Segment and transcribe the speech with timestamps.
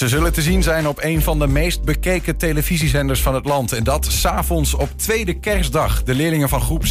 [0.00, 3.72] Ze zullen te zien zijn op een van de meest bekeken televisiezenders van het land.
[3.72, 6.02] En dat s'avonds op tweede kerstdag.
[6.02, 6.88] De leerlingen van groep 7-8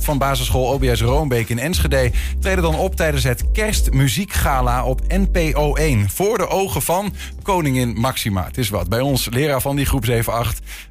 [0.00, 2.10] van basisschool OBS Roombeek in Enschede...
[2.40, 6.10] treden dan op tijdens het kerstmuziekgala op NPO 1.
[6.10, 8.44] Voor de ogen van koningin Maxima.
[8.44, 8.88] Het is wat.
[8.88, 10.10] Bij ons leraar van die groep 7-8,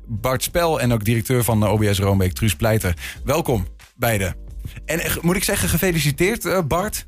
[0.05, 0.81] Bart Spel...
[0.81, 2.93] en ook directeur van OBS Roombeek, Truus Pleiter.
[3.23, 4.35] Welkom, beiden.
[4.85, 7.05] En eh, moet ik zeggen, gefeliciteerd eh, Bart...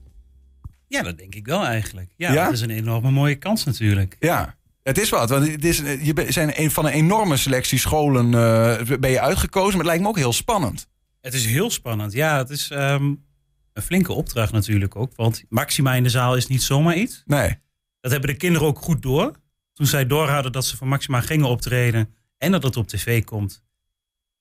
[0.90, 2.12] Ja, dat denk ik wel eigenlijk.
[2.16, 2.44] Ja, Ja?
[2.44, 4.16] dat is een enorme mooie kans natuurlijk.
[4.20, 5.30] Ja, het is wat.
[5.30, 9.70] Want het is, je zijn een, van een enorme selectie scholen eh, ben je uitgekozen.
[9.70, 10.88] Maar het lijkt me ook heel spannend.
[11.22, 12.14] Het is heel spannend.
[12.14, 13.04] Ja, het is ehm,
[13.74, 15.16] een flinke opdracht natuurlijk ook.
[15.16, 17.24] Want Maxima in de zaal is niet zomaar iets.
[17.26, 17.58] Nee.
[18.02, 19.32] Dat hebben de kinderen ook goed door.
[19.74, 23.24] Toen zij door hadden dat ze voor Maxima gingen optreden en dat het op tv
[23.24, 23.64] komt.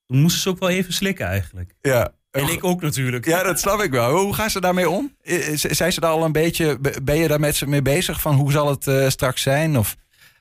[0.07, 1.75] Toen moesten ze ook wel even slikken eigenlijk.
[1.81, 2.15] Ja.
[2.39, 3.25] En ik ook natuurlijk.
[3.25, 4.17] Ja, dat snap ik wel.
[4.17, 5.15] Hoe gaan ze daarmee om?
[5.55, 6.79] Zijn ze daar al een beetje...
[7.03, 8.21] Ben je daar met ze mee bezig?
[8.21, 9.79] Van hoe zal het eh, straks zijn?
[9.79, 9.97] Of...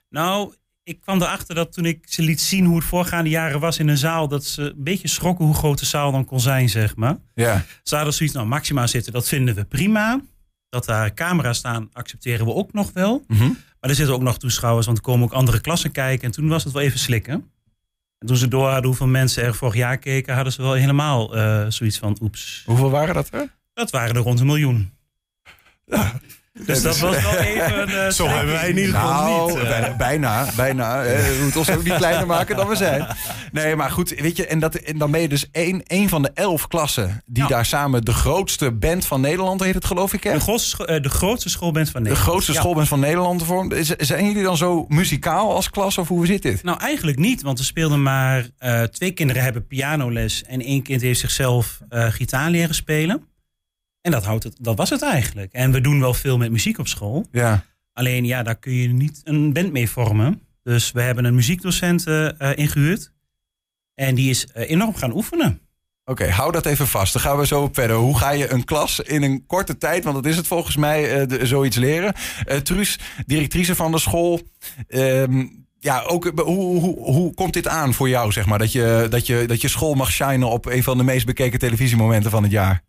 [0.09, 3.79] Nou, ik kwam erachter dat toen ik ze liet zien hoe het voorgaande jaren was
[3.79, 6.69] in een zaal, dat ze een beetje schrokken hoe groot de zaal dan kon zijn,
[6.69, 7.17] zeg maar.
[7.33, 7.65] Ja.
[7.83, 10.21] Ze hadden zoiets, nou, Maxima zitten, dat vinden we prima.
[10.69, 13.23] Dat daar camera's staan, accepteren we ook nog wel.
[13.27, 13.47] Mhm.
[13.79, 16.25] Maar er zitten ook nog toeschouwers, want er komen ook andere klassen kijken.
[16.25, 17.51] En toen was het wel even slikken.
[18.19, 21.35] En toen ze door hadden hoeveel mensen er vorig jaar keken, hadden ze wel helemaal
[21.35, 22.63] eh, zoiets van, oeps.
[22.65, 23.55] Hoeveel waren dat er?
[23.73, 24.91] Dat waren er rond een miljoen.
[26.67, 28.05] Dus dat was wel even...
[28.05, 29.59] eh, Zo hebben wij in ieder geval Nou, niet.
[29.61, 29.67] eh.
[29.69, 31.01] bijna, bijna, bijna.
[31.03, 33.07] We moeten ons ook niet kleiner maken dan we zijn.
[33.51, 36.21] Nee, maar goed, weet je, en, dat, en dan ben je dus één, één van
[36.21, 37.21] de elf klassen...
[37.25, 37.49] die Ja.
[37.49, 40.33] daar samen de grootste band van Nederland heet het, geloof ik, hè?
[40.33, 42.29] De grootste, eh, de grootste schoolband van De Nederland.
[42.29, 42.59] grootste Ja.
[42.59, 43.43] schoolband van Nederland
[43.97, 46.63] Zijn jullie dan zo muzikaal als klas of hoe zit dit?
[46.63, 48.47] Nou, eigenlijk niet, want er speelden maar
[48.91, 53.21] twee kinderen hebben pianoles en één kind heeft zichzelf eh, gitaar leren spelen.
[54.07, 55.53] En dat, houdt het, dat was het eigenlijk.
[55.53, 57.25] En we doen wel veel met muziek op school.
[57.31, 57.63] Ja.
[57.93, 60.41] Alleen ja, daar kun je niet een band mee vormen.
[60.63, 63.11] Dus we hebben een muziekdocent eh, ingehuurd.
[63.95, 65.59] En die is eh, enorm gaan oefenen.
[66.05, 67.13] Oké, hou dat even vast.
[67.13, 67.95] Dan gaan we zo verder.
[67.95, 71.25] Hoe ga je een klas in een korte tijd, want dat is het volgens mij,
[71.25, 72.13] de- zoiets leren?
[72.63, 74.41] Truus, directrice van de school.
[74.87, 75.45] ehm,
[75.79, 78.59] ja, ook, hoe, hoe, hoe komt dit aan voor jou, zeg maar?
[78.59, 81.59] Dat je, dat, je, dat je school mag shinen op een van de meest bekeken
[81.59, 82.85] televisiemomenten van het jaar.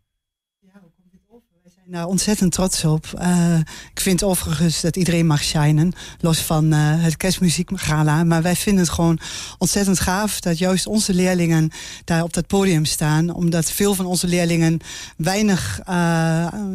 [1.91, 3.05] Daar ontzettend trots op.
[3.17, 3.55] Eh,
[3.91, 8.23] ik vind overigens dat iedereen mag shinen, los van eh, het kerstmuziekgala.
[8.23, 9.19] Maar wij vinden het gewoon
[9.57, 11.71] ontzettend gaaf dat juist onze leerlingen
[12.05, 13.33] daar op dat podium staan.
[13.33, 14.79] Omdat veel van onze leerlingen
[15.17, 15.95] weinig, eh,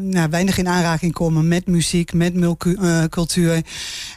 [0.01, 2.33] nou, weinig in aanraking komen met muziek, met
[3.09, 3.55] cultuur.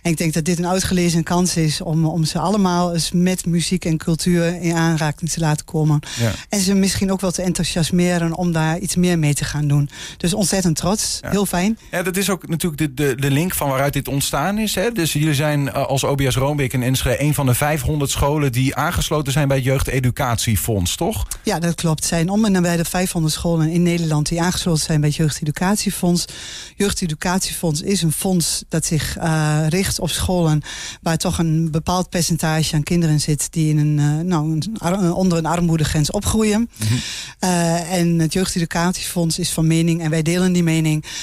[0.01, 3.45] En ik denk dat dit een uitgelezen kans is om, om ze allemaal eens met
[3.45, 5.99] muziek en cultuur in aanraking te laten komen.
[6.19, 6.31] Ja.
[6.49, 9.89] En ze misschien ook wel te enthousiasmeren om daar iets meer mee te gaan doen.
[10.17, 10.86] Dus ontzettend trots.
[10.95, 11.29] Ja.
[11.29, 11.77] Heel fijn.
[11.91, 14.75] Ja, dat is ook natuurlijk de, de, de link van waaruit dit ontstaan is.
[14.75, 14.91] Hè?
[14.91, 18.75] Dus jullie zijn eh, als OBS Roombeek in Enschede een van de 500 scholen die
[18.75, 21.27] aangesloten zijn bij het Jeugdeducatiefonds, toch?
[21.43, 22.05] Ja, dat klopt.
[22.05, 26.25] Zijn om en nabij de 500 scholen in Nederland die aangesloten zijn bij het Jeugdeducatiefonds.
[26.75, 30.61] Jeugdeducatiefonds is een fonds dat zich eh, richt op scholen
[31.01, 35.37] waar toch een bepaald percentage aan kinderen zit die in een, eh, nou, een onder
[35.37, 36.69] een armoedegrens opgroeien.
[37.39, 40.76] Eh, en het Jeugdeducatiefonds is van mening, en wij delen die mening,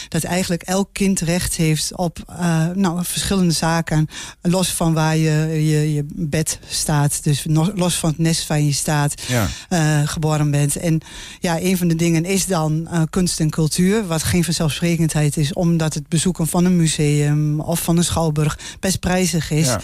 [0.08, 4.08] dat eigenlijk elk kind recht heeft op eh, nou, verschillende zaken.
[4.42, 7.44] Los van waar je, je, je bed staat, dus
[7.74, 9.48] los van het nest waar je staat Ja.
[9.68, 10.76] eh, geboren bent.
[10.76, 11.00] En
[11.40, 15.52] ja, een van de dingen is dan eh, kunst en cultuur, wat geen vanzelfsprekendheid is,
[15.52, 19.66] omdat het bezoeken van een museum of van een schouwburg best prijzig is.
[19.66, 19.80] Ja.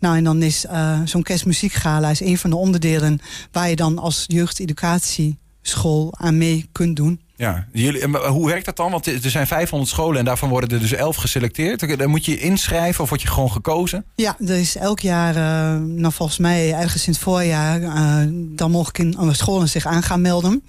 [0.00, 0.64] Nou, en dan is
[1.04, 3.20] zo'n kerstmuziekgala is een van de onderdelen
[3.52, 7.20] waar je dan als jeugdeducatieschool aan mee kunt doen.
[7.42, 8.90] Ja, jullie, hoe werkt dat dan?
[8.90, 11.98] Want er zijn 500 scholen en daarvan worden er dus 11 geselecteerd.
[11.98, 14.04] Dan moet je inschrijven of word je gewoon gekozen?
[14.14, 18.70] Ja, er is elk jaar, eh, nou volgens mij ergens in het voorjaar, eh, dan
[18.70, 20.62] mogen scholen zich aan gaan melden.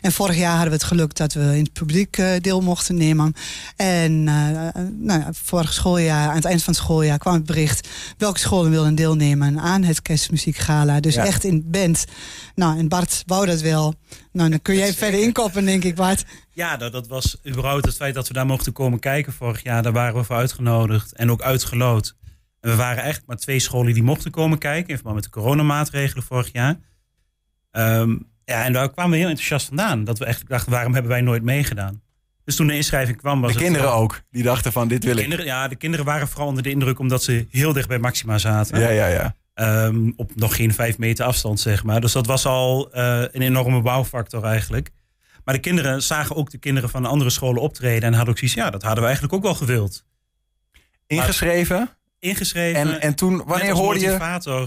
[0.00, 2.94] En vorig jaar hadden we het geluk dat we in het publiek eh, deel mochten
[2.96, 3.32] nemen.
[3.76, 7.88] En eh, nou ja, vorig schooljaar, aan het eind van het schooljaar, kwam het bericht
[8.16, 11.00] welke scholen wilden deelnemen aan het kerstmuziekgala.
[11.00, 11.24] Dus Ja.
[11.24, 12.04] echt in band.
[12.54, 13.94] Nou, en Bart wou dat wel.
[14.32, 16.24] Nou, dan kun jij verder inkoppen, denk ik, Bart.
[16.50, 19.82] Ja, dat, dat was überhaupt het feit dat we daar mochten komen kijken vorig jaar.
[19.82, 22.16] Daar waren we voor uitgenodigd en ook uitgeloot.
[22.60, 24.88] En we waren eigenlijk maar twee scholen die mochten komen kijken.
[24.88, 26.78] In verband met de coronamaatregelen vorig jaar.
[27.70, 28.16] Ehm,
[28.48, 30.04] ja, en daar kwamen we heel enthousiast vandaan.
[30.04, 32.02] Dat we echt dachten, waarom hebben wij nooit meegedaan?
[32.44, 34.20] Dus toen de inschrijving kwam, was De kinderen vooral- ook.
[34.30, 35.20] Die dachten van dit wil ik.
[35.20, 38.38] kinderen, ja, de kinderen waren vooral onder de indruk omdat ze heel dicht bij Maxima
[38.38, 38.80] zaten.
[38.80, 39.34] Ja, ja, ja.
[39.54, 42.00] Ehm, op nog geen vijf meter afstand, zeg maar.
[42.00, 44.90] Dus dat was al eh, een enorme bouwfactor eigenlijk.
[45.44, 48.02] Maar de kinderen zagen ook de kinderen van de andere scholen optreden.
[48.02, 50.04] En hadden ook zoiets, ja, dat hadden we eigenlijk ook wel gewild.
[51.06, 51.97] Ingeschreven.
[52.20, 52.80] Ingeschreven.
[52.80, 54.16] En, en toen, wanneer hoorde je...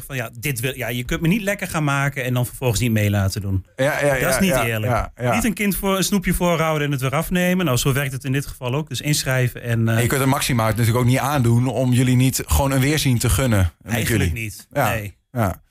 [0.06, 2.80] van ja, dit wil, ja, je kunt me niet lekker gaan maken en dan vervolgens
[2.80, 3.65] niet mee laten doen.
[3.75, 5.09] Ja, ja, ja, dat is niet ja, eerlijk.
[5.15, 5.33] ja.
[5.36, 7.65] Niet een kind voor een snoepje voorhouden en het weer afnemen.
[7.65, 8.89] Nou, zo werkt het in dit geval ook.
[8.89, 9.88] Dus inschrijven en...
[9.88, 12.80] eh, En je kunt er het natuurlijk ook niet aandoen om jullie niet gewoon een
[12.81, 13.71] weerzien te gunnen.
[13.86, 14.44] eigenlijk jullie.
[14.44, 14.68] niet.
[14.69, 15.18] Nee.
[15.31, 15.62] Ja.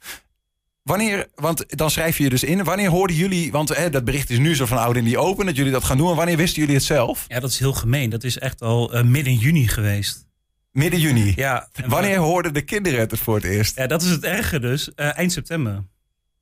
[0.82, 2.64] Wanneer, want dan schrijf je je dus in.
[2.64, 5.46] Wanneer hoorden jullie, want hè, dat bericht is nu zo van oud in die open,
[5.46, 6.10] dat jullie dat gaan doen.
[6.10, 7.24] En wanneer wisten jullie het zelf?
[7.28, 8.10] Ja, dat is heel gemeen.
[8.10, 10.28] Dat is echt al eh, midden juni geweest.
[10.72, 11.32] Midden juni.
[11.36, 13.76] Ja, Wanneer hoorden de kinderen het voor het eerst?
[13.76, 14.94] Ja, dat is het erge dus.
[14.94, 15.84] eh, eind september.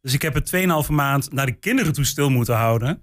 [0.03, 3.03] Dus ik heb het 2,5 maand naar de kinderen toe stil moeten houden.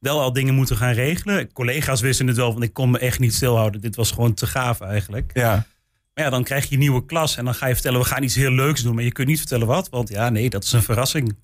[0.00, 1.52] Wel al dingen moeten gaan regelen.
[1.52, 3.80] Collega's wisten het wel, want ik kon me echt niet stilhouden.
[3.80, 5.30] Dit was gewoon te gaaf eigenlijk.
[5.34, 5.66] Ja.
[6.14, 8.00] Maar ja, dan krijg je een nieuwe klas en dan ga je vertellen...
[8.00, 9.88] we gaan iets heel leuks doen, maar je kunt niet vertellen wat.
[9.88, 11.36] Want ja, nee, dat is een verrassing.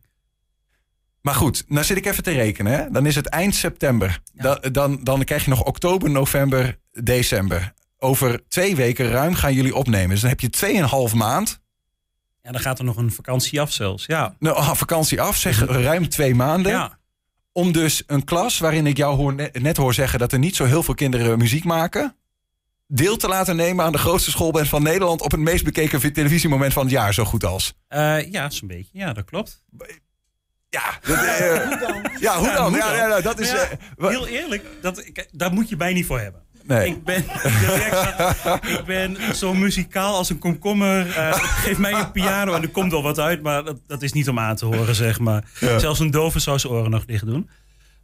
[1.20, 2.72] Maar goed, nou zit ik even te rekenen.
[2.72, 2.90] Hè?
[2.90, 4.20] Dan is het eind september.
[4.34, 7.72] Da- dan, dan krijg je nog oktober, november, december.
[8.04, 10.08] Over twee weken ruim gaan jullie opnemen.
[10.08, 11.60] Dus dan heb je tweeënhalf maand.
[12.42, 14.06] Ja, dan gaat er nog een vakantie af zelfs.
[14.06, 16.72] Ja, Nou, ah, vakantie af, zeg ruim twee maanden.
[16.72, 16.98] ja.
[17.52, 20.64] Om dus een klas waarin ik jou hoor, net, hoor zeggen dat er niet zo
[20.64, 22.16] heel veel kinderen muziek maken.
[22.86, 26.72] Deel te laten nemen aan de grootste schoolband van Nederland op het meest bekeken televisiemoment
[26.72, 27.74] van het jaar, zo goed als.
[27.88, 28.90] Eh, ja, zo'n beetje.
[28.98, 29.64] Ja, dat klopt.
[30.68, 31.70] Ja, dat, eh,
[32.26, 32.68] ja hoe Ja, dan?
[32.68, 33.08] hoe Ja, dan?
[33.08, 33.50] ja, dat is.
[33.50, 36.43] Ja, eh, Heel eerlijk, dat, daar moet je bij niet voor hebben.
[36.66, 36.88] Nee.
[36.88, 37.24] Ik ben,
[38.78, 41.16] ik ben zo muzikaal als een komkommer.
[41.16, 44.12] Eh, geef mij een piano en er komt wel wat uit, maar dat, dat is
[44.12, 45.44] niet om aan te horen, zeg maar.
[45.60, 45.78] Ja.
[45.78, 47.48] Zelfs een dove zou zijn oren nog dicht doen.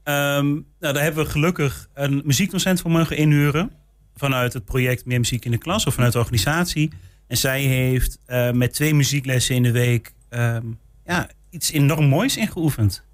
[0.02, 3.70] Ehm, nou, daar hebben we gelukkig een muziekdocent voor mogen inhuren.
[4.16, 6.90] Vanuit het project Meer Muziek in de Klas of vanuit de organisatie.
[7.26, 10.66] En zij heeft eh, met twee muzieklessen in de week ehm,
[11.04, 13.04] ja, iets enorm moois ingeoefend.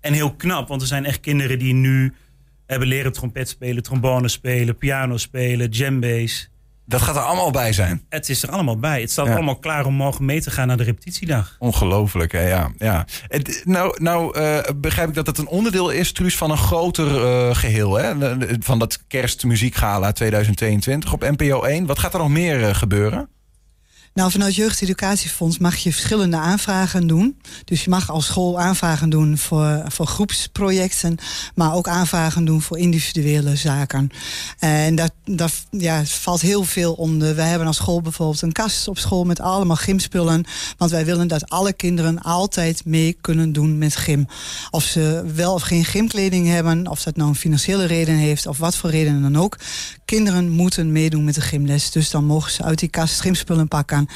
[0.00, 2.14] En heel knap, want er zijn echt kinderen die nu
[2.66, 6.48] hebben leren trompet spelen, trombone spelen, piano spelen, djembe's.
[6.86, 8.02] Dat gaat er allemaal bij zijn.
[8.08, 9.00] Het is er allemaal bij.
[9.00, 9.34] Het staat Ja.
[9.34, 11.56] allemaal klaar om morgen mee te gaan naar de repetitiedag.
[11.58, 12.48] Ongelooflijk, hè?
[12.48, 12.70] Ja.
[12.78, 13.06] ja.
[13.64, 17.54] Nou, nou eh, begrijp ik dat het een onderdeel is, Truus, van een groter eh,
[17.56, 17.94] geheel.
[17.94, 18.14] Hè?
[18.60, 21.86] Van dat kerstmuziekgala 2022 op NPO 1.
[21.86, 23.28] Wat gaat er nog meer eh, gebeuren?
[24.14, 27.40] Nou, vanuit Jeugdeducatiefonds mag je verschillende aanvragen doen.
[27.64, 31.16] Dus je mag als school aanvragen doen voor, voor groepsprojecten,
[31.54, 34.10] maar ook aanvragen doen voor individuele zaken.
[34.58, 37.34] En dat, dat ja, valt heel veel onder.
[37.34, 40.44] Wij hebben als school bijvoorbeeld een kast op school met allemaal gymspullen.
[40.76, 44.26] Want wij willen dat alle kinderen altijd mee kunnen doen met gym.
[44.70, 48.58] Of ze wel of geen gymkleding hebben, of dat nou een financiële reden heeft, of
[48.58, 49.56] wat voor reden dan ook.
[50.14, 51.90] Kinderen moeten meedoen met de gymles.
[51.90, 54.08] Dus dan mogen ze uit die kast gymspullen pakken.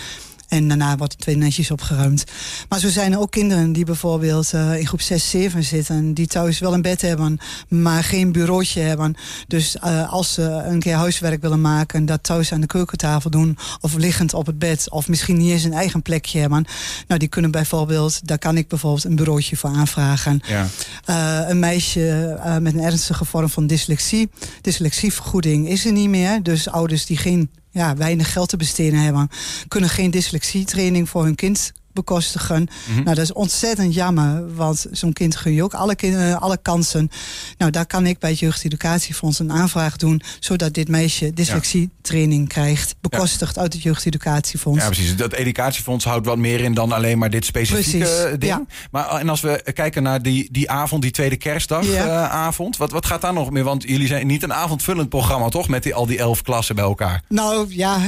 [0.48, 2.24] En daarna wordt het weer netjes opgeruimd.
[2.68, 6.14] Maar zo zijn er ook kinderen die bijvoorbeeld eh, in groep 6, 7 zitten.
[6.14, 9.14] Die thuis wel een bed hebben, maar geen bureautje hebben.
[9.46, 13.58] Dus eh, als ze een keer huiswerk willen maken, dat thuis aan de keukentafel doen.
[13.80, 14.90] Of liggend op het bed.
[14.90, 16.64] Of misschien niet eens een eigen plekje hebben.
[17.06, 20.40] Nou, die kunnen bijvoorbeeld, daar kan ik bijvoorbeeld een bureautje voor aanvragen.
[20.46, 20.66] Ja.
[21.04, 24.30] Eh, een meisje met een ernstige vorm van dyslexie.
[24.60, 26.42] Dyslexievergoeding is er niet meer.
[26.42, 29.28] Dus ouders die geen, ja, weinig geld te besteden hebben,
[29.68, 31.72] kunnen geen dyslexietraining voor hun kind
[32.04, 32.68] bekostigen.
[32.94, 37.10] Nou, dat is ontzettend jammer, want zo'n kind gun je ook alle, eh, alle kansen.
[37.58, 42.94] Nou, daar kan ik bij het Jeugdeducatiefonds een aanvraag doen, zodat dit meisje dyslexietraining krijgt,
[43.00, 44.80] bekostigd uit het Jeugdeducatiefonds.
[44.82, 45.16] ja, precies.
[45.16, 48.44] Dat educatiefonds houdt wat meer in dan alleen maar dit specifieke Precies, eh, ding.
[48.44, 48.62] ja.
[48.90, 52.80] Maar eh, en als we kijken naar die, die avond, die tweede kerstdagavond, Ja.
[52.80, 53.64] wat, wat gaat daar nog meer?
[53.64, 55.68] Want jullie zijn niet een avondvullend programma, toch?
[55.68, 57.22] Met die, al die elf klassen bij elkaar.
[57.28, 57.98] Nou ja,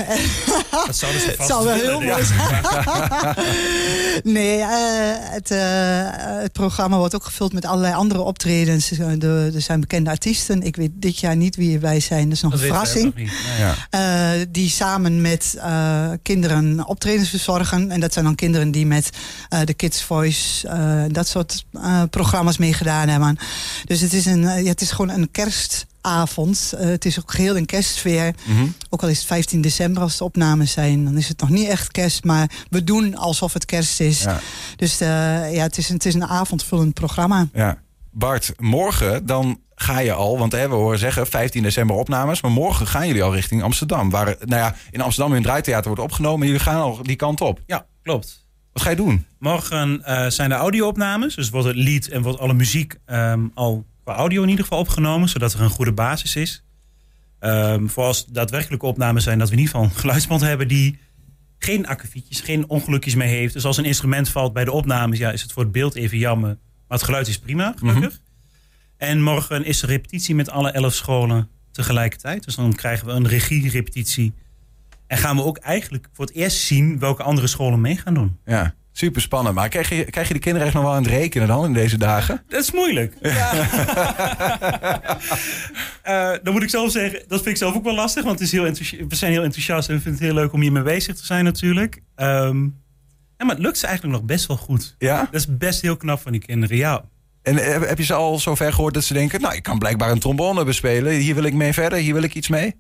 [0.86, 2.28] Dat zouden ze Het vast zou wel heel mooi ik.
[4.22, 4.68] Nee, eh,
[5.14, 5.58] het, eh,
[6.42, 8.88] het programma wordt ook gevuld met allerlei andere optredens.
[8.88, 10.62] De- er zijn bekende artiesten.
[10.62, 12.24] Ik weet dit jaar niet wie erbij zijn.
[12.24, 13.14] Dat is nog Dat een verrassing.
[13.14, 13.30] niet.
[13.58, 13.74] Ja.
[13.90, 17.90] Eh, die samen met eh, kinderen optredens verzorgen.
[17.90, 19.10] En dat zijn dan kinderen die met
[19.48, 23.36] eh, de Kids Voice eh, dat soort eh, programma's meegedaan hebben.
[23.84, 25.30] Dus het is, een, ja, het is gewoon een
[26.00, 26.74] kerstavond.
[26.78, 28.34] Eh, het is ook geheel in kerstsfeer.
[28.44, 28.66] Mhm.
[28.88, 31.68] Ook al is het 15 december als de opnames zijn, dan is het nog niet
[31.68, 32.24] echt kerst.
[32.24, 34.22] Maar we doen alsof het kerst is.
[34.22, 34.40] Ja.
[34.76, 35.08] Dus eh,
[35.54, 37.48] ja, het is, een, het is een avondvullend programma.
[37.52, 37.78] Ja.
[38.10, 42.50] Bart, morgen dan ga je al, want hè, we horen zeggen 15 december opnames, maar
[42.50, 44.10] morgen gaan jullie al richting Amsterdam.
[44.10, 47.16] Waar, nou ja, in Amsterdam in het draaitheater wordt opgenomen en jullie gaan al die
[47.16, 47.60] kant op.
[47.66, 48.48] Ja, klopt.
[48.72, 49.26] Wat ga je doen?
[49.38, 51.34] Morgen eh, zijn de audio-opnames.
[51.34, 54.78] Dus wordt het lied en wordt alle muziek ehm, al qua audio in ieder geval
[54.78, 55.28] opgenomen.
[55.28, 56.64] Zodat er een goede basis is.
[57.86, 60.98] Voor als daadwerkelijke opnames zijn dat we in ieder geval een geluidsband hebben die
[61.58, 63.52] geen akkefietjes, geen ongelukjes mee heeft.
[63.52, 66.18] Dus als een instrument valt bij de opnames, ja, is het voor het beeld even
[66.18, 66.58] jammer.
[66.88, 68.20] Maar het geluid is prima, gelukkig.
[68.96, 72.44] En morgen is er repetitie met alle elf scholen tegelijkertijd.
[72.44, 74.32] Dus dan krijgen we een regie-repetitie.
[75.06, 78.38] En gaan we ook eigenlijk voor het eerst zien welke andere scholen mee gaan doen.
[78.44, 78.74] Ja.
[78.92, 79.54] Super spannend.
[79.54, 81.72] Maar krijg je, krijg je de kinderen echt nog wel aan het rekenen dan in
[81.72, 82.42] deze dagen?
[82.48, 83.14] Dat is moeilijk.
[83.22, 83.52] Ja.
[86.32, 88.24] uh, dan moet ik zelf zeggen, dat vind ik zelf ook wel lastig.
[88.24, 88.62] Want het is heel
[89.08, 91.44] we zijn heel enthousiast en we vinden het heel leuk om hiermee bezig te zijn
[91.44, 92.02] natuurlijk.
[92.16, 92.80] Um,
[93.36, 94.94] ja, maar het lukt ze eigenlijk nog best wel goed.
[94.98, 95.18] Ja?
[95.30, 97.04] Dat is best heel knap van die kinderen, ja.
[97.42, 97.56] En
[97.88, 99.40] heb je ze al zover gehoord dat ze denken...
[99.40, 101.12] nou, ik kan blijkbaar een trombone bespelen.
[101.12, 102.74] Hier wil ik mee verder, hier wil ik iets mee?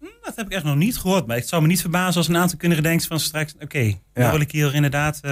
[0.00, 1.26] Hm, dat heb ik echt nog niet gehoord.
[1.26, 3.54] Maar het zou me niet verbazen als een aantal kinderen denken van straks...
[3.54, 5.20] oké, okay, dan wil ik hier inderdaad...
[5.24, 5.30] Uh...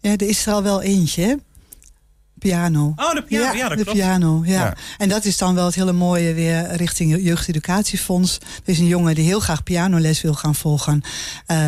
[0.00, 1.38] Ja, er is er al wel eentje,
[2.38, 2.92] Piano.
[2.96, 3.56] Oh, de piano.
[3.56, 3.98] Ja, dat de klopt.
[3.98, 4.42] piano.
[4.44, 4.74] Ja.
[4.98, 8.38] En dat is dan wel het hele mooie weer richting Jeugdeducatiefonds.
[8.64, 11.02] Er is een jongen die heel graag pianoles wil gaan volgen.
[11.50, 11.58] Uh,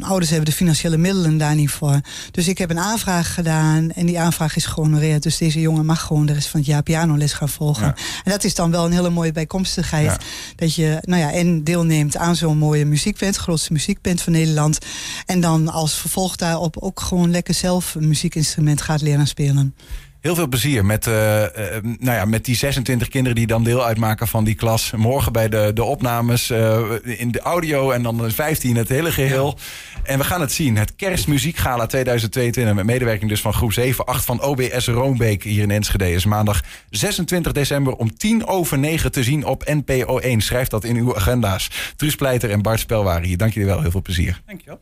[0.00, 2.00] ouders hebben de financiële middelen daar niet voor.
[2.30, 5.22] Dus ik heb een aanvraag gedaan en die aanvraag is gehonoreerd.
[5.22, 7.86] Dus deze jongen mag gewoon de rest van het jaar pianoles gaan volgen.
[7.86, 7.94] Ja.
[8.24, 10.06] En dat is dan wel een hele mooie bijkomstigheid.
[10.06, 10.18] Ja.
[10.56, 14.78] Dat je nou ja, en deelneemt aan zo'n mooie muziekband, grootste muziekband van Nederland.
[15.26, 19.74] En dan als vervolg daarop ook gewoon lekker zelf een muziekinstrument gaat leren spelen.
[20.22, 21.48] Heel veel plezier met, uh, uh,
[21.82, 24.92] nou ja, met die 26 kinderen die dan deel uitmaken van die klas.
[24.96, 29.54] Morgen bij de, de opnames uh, in de audio en dan 15 het hele geheel.
[29.56, 30.02] Ja.
[30.02, 30.76] En we gaan het zien.
[30.76, 35.70] Het Kerstmuziekgala 2022 met medewerking dus van groep 7, 8 van OBS Roombeek hier in
[35.70, 36.12] Enschede.
[36.12, 36.60] Is maandag
[36.90, 40.40] 26 december om 10 over 9 te zien op NPO 1.
[40.40, 41.70] Schrijf dat in uw agenda's.
[41.96, 43.36] Truus Pleiter en Bart Spel waren hier.
[43.36, 43.80] Dank jullie wel.
[43.80, 44.42] Heel veel plezier.
[44.46, 44.80] Dankjewel.